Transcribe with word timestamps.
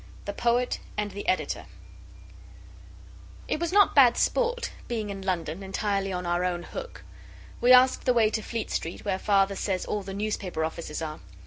THE 0.25 0.33
POET 0.33 0.79
AND 0.97 1.11
THE 1.11 1.27
EDITOR 1.27 1.67
It 3.47 3.59
was 3.59 3.71
not 3.71 3.93
bad 3.93 4.17
sport 4.17 4.71
being 4.87 5.11
in 5.11 5.21
London 5.21 5.61
entirely 5.61 6.11
on 6.11 6.25
our 6.25 6.43
own 6.43 6.63
hook. 6.63 7.03
We 7.61 7.71
asked 7.71 8.05
the 8.05 8.13
way 8.15 8.31
to 8.31 8.41
Fleet 8.41 8.71
Street, 8.71 9.05
where 9.05 9.19
Father 9.19 9.55
says 9.55 9.85
all 9.85 10.01
the 10.01 10.15
newspaper 10.15 10.65
offices 10.65 11.03
are. 11.03 11.19